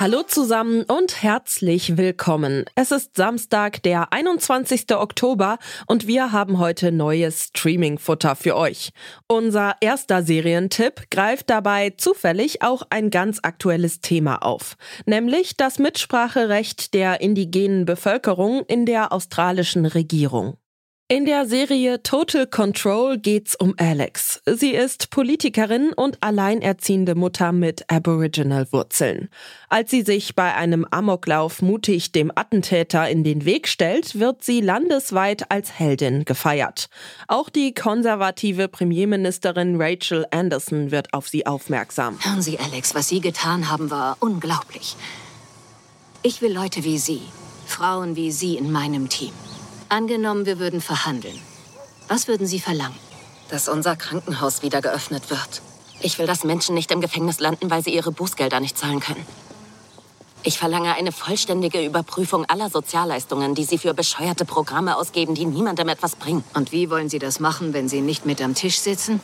[0.00, 2.64] Hallo zusammen und herzlich willkommen.
[2.74, 4.94] Es ist Samstag, der 21.
[4.94, 5.58] Oktober
[5.88, 8.92] und wir haben heute neues Streaming-Futter für euch.
[9.28, 16.94] Unser erster Serientipp greift dabei zufällig auch ein ganz aktuelles Thema auf, nämlich das Mitspracherecht
[16.94, 20.56] der indigenen Bevölkerung in der australischen Regierung.
[21.12, 24.40] In der Serie Total Control geht's um Alex.
[24.46, 29.28] Sie ist Politikerin und alleinerziehende Mutter mit Aboriginal-Wurzeln.
[29.68, 34.60] Als sie sich bei einem Amoklauf mutig dem Attentäter in den Weg stellt, wird sie
[34.60, 36.88] landesweit als Heldin gefeiert.
[37.26, 42.20] Auch die konservative Premierministerin Rachel Anderson wird auf sie aufmerksam.
[42.22, 44.94] Hören Sie, Alex, was Sie getan haben, war unglaublich.
[46.22, 47.22] Ich will Leute wie Sie,
[47.66, 49.32] Frauen wie Sie in meinem Team.
[49.90, 51.36] Angenommen, wir würden verhandeln.
[52.06, 52.94] Was würden Sie verlangen?
[53.48, 55.62] Dass unser Krankenhaus wieder geöffnet wird.
[56.00, 59.26] Ich will, dass Menschen nicht im Gefängnis landen, weil sie ihre Bußgelder nicht zahlen können.
[60.44, 65.88] Ich verlange eine vollständige Überprüfung aller Sozialleistungen, die Sie für bescheuerte Programme ausgeben, die niemandem
[65.88, 66.44] etwas bringen.
[66.54, 69.20] Und wie wollen Sie das machen, wenn Sie nicht mit am Tisch sitzen?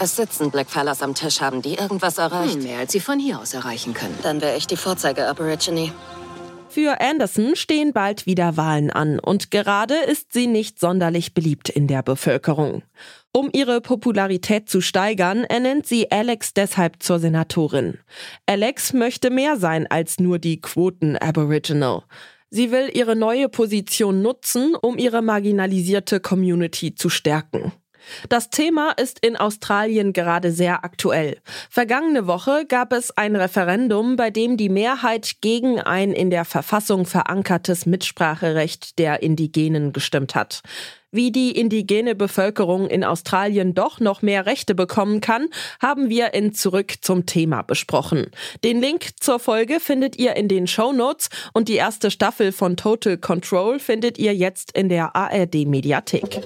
[0.00, 1.40] Es sitzen Blackfellas am Tisch.
[1.40, 2.54] Haben die irgendwas erreicht?
[2.54, 4.18] Hm, mehr als Sie von hier aus erreichen können.
[4.24, 5.92] Dann wäre ich die Vorzeige-Aborigine.
[6.78, 11.88] Für Anderson stehen bald wieder Wahlen an und gerade ist sie nicht sonderlich beliebt in
[11.88, 12.84] der Bevölkerung.
[13.32, 17.98] Um ihre Popularität zu steigern, ernennt sie Alex deshalb zur Senatorin.
[18.46, 22.04] Alex möchte mehr sein als nur die Quoten-Aboriginal.
[22.48, 27.72] Sie will ihre neue Position nutzen, um ihre marginalisierte Community zu stärken.
[28.28, 31.38] Das Thema ist in Australien gerade sehr aktuell.
[31.70, 37.06] Vergangene Woche gab es ein Referendum, bei dem die Mehrheit gegen ein in der Verfassung
[37.06, 40.62] verankertes Mitspracherecht der Indigenen gestimmt hat.
[41.10, 45.48] Wie die indigene Bevölkerung in Australien doch noch mehr Rechte bekommen kann,
[45.80, 48.30] haben wir in Zurück zum Thema besprochen.
[48.62, 52.76] Den Link zur Folge findet ihr in den Show Notes und die erste Staffel von
[52.76, 56.42] Total Control findet ihr jetzt in der ARD Mediathek.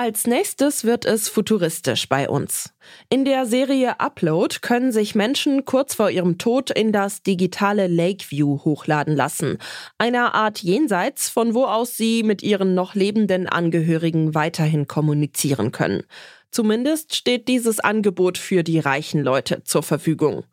[0.00, 2.72] Als nächstes wird es futuristisch bei uns.
[3.08, 8.60] In der Serie Upload können sich Menschen kurz vor ihrem Tod in das digitale Lakeview
[8.64, 9.58] hochladen lassen,
[9.98, 16.04] einer Art Jenseits, von wo aus sie mit ihren noch lebenden Angehörigen weiterhin kommunizieren können.
[16.50, 20.44] Zumindest steht dieses Angebot für die reichen Leute zur Verfügung.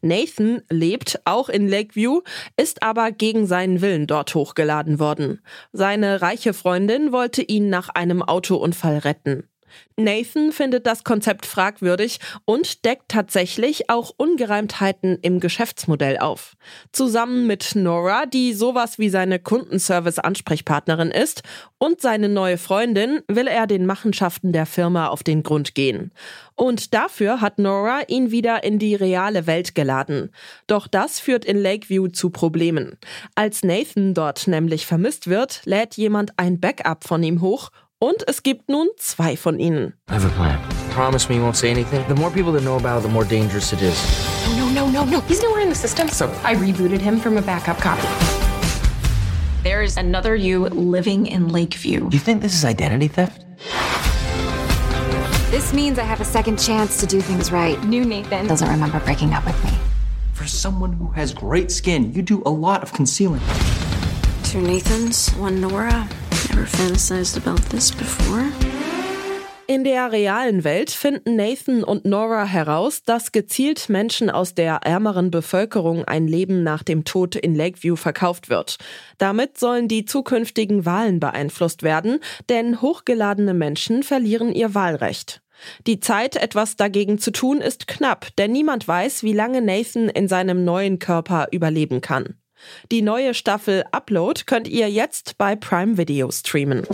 [0.00, 2.20] Nathan lebt auch in Lakeview,
[2.56, 5.40] ist aber gegen seinen Willen dort hochgeladen worden.
[5.72, 9.48] Seine reiche Freundin wollte ihn nach einem Autounfall retten.
[9.96, 16.56] Nathan findet das Konzept fragwürdig und deckt tatsächlich auch Ungereimtheiten im Geschäftsmodell auf.
[16.92, 21.42] Zusammen mit Nora, die sowas wie seine Kundenservice-Ansprechpartnerin ist,
[21.78, 26.12] und seine neue Freundin will er den Machenschaften der Firma auf den Grund gehen.
[26.54, 30.30] Und dafür hat Nora ihn wieder in die reale Welt geladen.
[30.66, 32.98] Doch das führt in Lakeview zu Problemen.
[33.34, 37.70] Als Nathan dort nämlich vermisst wird, lädt jemand ein Backup von ihm hoch
[38.00, 39.94] und es gibt nun zwei von ihnen.
[40.08, 40.58] I have a plan.
[40.90, 42.04] Promise me you won't say anything.
[42.08, 43.96] The more people that know about it, the more dangerous it is.
[44.56, 45.20] No, no, no, no, no.
[45.28, 48.08] He's nowhere in the system, so I rebooted him from a backup copy.
[49.62, 52.08] There's another you living in Lakeview.
[52.10, 53.44] You think this is identity theft?
[55.50, 57.78] This means I have a second chance to do things right.
[57.84, 58.46] New Nathan.
[58.46, 59.72] Doesn't remember breaking up with me.
[60.32, 63.42] For someone who has great skin, you do a lot of concealing.
[64.44, 66.08] Two Nathans, one Nora.
[66.60, 68.44] Never fantasized about this before.
[69.66, 75.30] In der realen Welt finden Nathan und Nora heraus, dass gezielt Menschen aus der ärmeren
[75.30, 78.76] Bevölkerung ein Leben nach dem Tod in Lakeview verkauft wird.
[79.16, 82.18] Damit sollen die zukünftigen Wahlen beeinflusst werden,
[82.50, 85.40] denn hochgeladene Menschen verlieren ihr Wahlrecht.
[85.86, 90.28] Die Zeit, etwas dagegen zu tun, ist knapp, denn niemand weiß, wie lange Nathan in
[90.28, 92.39] seinem neuen Körper überleben kann.
[92.90, 96.86] Die neue Staffel Upload könnt ihr jetzt bei Prime Video streamen.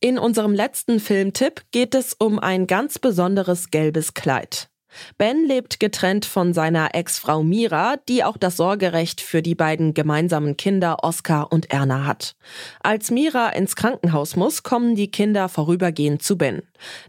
[0.00, 4.68] In unserem letzten Filmtipp geht es um ein ganz besonderes gelbes Kleid.
[5.16, 10.56] Ben lebt getrennt von seiner Ex-Frau Mira, die auch das Sorgerecht für die beiden gemeinsamen
[10.56, 12.34] Kinder Oscar und Erna hat.
[12.82, 16.62] Als Mira ins Krankenhaus muss, kommen die Kinder vorübergehend zu Ben.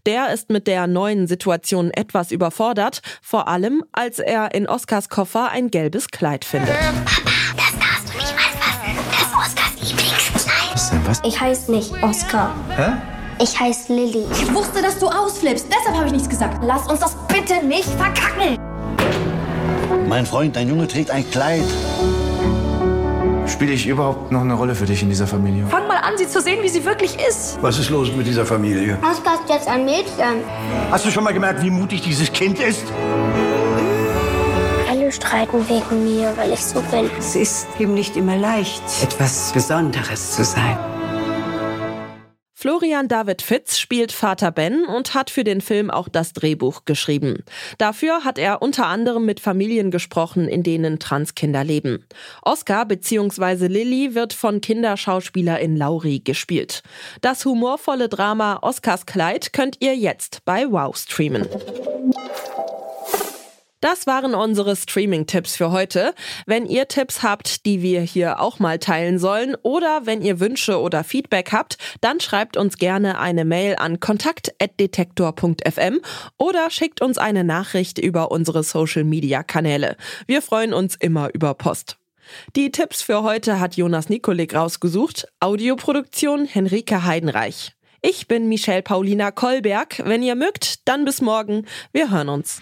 [0.05, 5.49] Der ist mit der neuen Situation etwas überfordert, vor allem als er in Oscars Koffer
[5.49, 6.75] ein gelbes Kleid findet.
[6.75, 8.97] Papa, das darfst du nicht anfassen.
[9.11, 10.73] Das ist Oscars Lieblingskleid.
[10.73, 11.21] Was denn was?
[11.23, 12.55] Ich heiße nicht Oscar.
[12.75, 13.19] Hä?
[13.41, 14.25] Ich heiße Lilly.
[14.33, 15.67] Ich wusste, dass du ausflippst.
[15.69, 16.61] Deshalb habe ich nichts gesagt.
[16.61, 18.57] Lass uns das bitte nicht verkacken.
[20.07, 21.63] Mein Freund, dein Junge trägt ein Kleid.
[23.47, 25.65] Spiele ich überhaupt noch eine Rolle für dich in dieser Familie?
[25.67, 27.57] Fang mal an, sie zu sehen, wie sie wirklich ist.
[27.61, 28.97] Was ist los mit dieser Familie?
[29.01, 30.43] Oskar ist jetzt ein Mädchen.
[30.91, 32.83] Hast du schon mal gemerkt, wie mutig dieses Kind ist?
[34.89, 37.09] Alle streiten wegen mir, weil ich so bin.
[37.17, 40.77] Es ist eben nicht immer leicht, etwas Besonderes zu sein.
[42.61, 47.45] Florian David Fitz spielt Vater Ben und hat für den Film auch das Drehbuch geschrieben.
[47.77, 52.05] Dafür hat er unter anderem mit Familien gesprochen, in denen Transkinder leben.
[52.41, 53.67] Oscar bzw.
[53.67, 56.83] Lilly wird von Kinderschauspielerin Lauri gespielt.
[57.21, 61.47] Das humorvolle Drama Oscars Kleid könnt ihr jetzt bei Wow streamen.
[63.81, 66.13] Das waren unsere Streaming-Tipps für heute.
[66.45, 70.81] Wenn ihr Tipps habt, die wir hier auch mal teilen sollen oder wenn ihr Wünsche
[70.81, 76.01] oder Feedback habt, dann schreibt uns gerne eine Mail an kontakt.detektor.fm
[76.37, 79.95] oder schickt uns eine Nachricht über unsere Social-Media-Kanäle.
[80.27, 81.95] Wir freuen uns immer über Post.
[82.57, 85.25] Die Tipps für heute hat Jonas Nikolik rausgesucht.
[85.39, 87.71] Audioproduktion Henrike Heidenreich.
[88.01, 90.01] Ich bin Michelle Paulina Kolberg.
[90.05, 91.65] Wenn ihr mögt, dann bis morgen.
[91.91, 92.61] Wir hören uns.